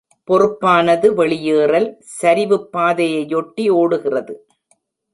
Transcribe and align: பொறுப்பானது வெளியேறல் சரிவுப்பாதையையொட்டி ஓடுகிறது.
பொறுப்பானது 0.27 1.07
வெளியேறல் 1.13 1.87
சரிவுப்பாதையையொட்டி 2.21 3.69
ஓடுகிறது. 3.81 4.35